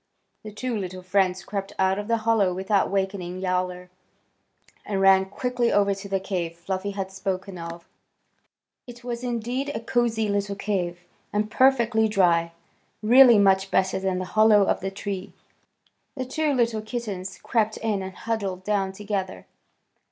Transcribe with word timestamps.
The 0.41 0.51
two 0.51 0.75
little 0.75 1.03
friends 1.03 1.43
crept 1.45 1.73
out 1.77 1.99
of 1.99 2.07
the 2.07 2.17
hollow 2.25 2.55
without 2.55 2.89
wakening 2.89 3.39
Yowler, 3.39 3.91
and 4.83 4.99
ran 4.99 5.25
quickly 5.25 5.71
over 5.71 5.93
to 5.93 6.09
the 6.09 6.19
cave 6.19 6.57
Fluffy 6.57 6.89
had 6.89 7.11
spoken 7.11 7.59
of. 7.59 7.87
It 8.87 9.03
was 9.03 9.23
indeed 9.23 9.69
a 9.75 9.79
cosy 9.79 10.27
little 10.27 10.55
cave 10.55 11.01
and 11.31 11.51
perfectly 11.51 12.07
dry, 12.07 12.51
really 13.03 13.37
much 13.37 13.69
better 13.69 13.99
than 13.99 14.17
the 14.17 14.25
hollow 14.33 14.63
of 14.65 14.79
the 14.79 14.89
tree. 14.89 15.33
The 16.15 16.25
two 16.25 16.51
little 16.51 16.81
kittens 16.81 17.37
crept 17.37 17.77
in 17.77 18.01
and 18.01 18.13
huddled 18.15 18.63
down 18.63 18.93
together. 18.93 19.45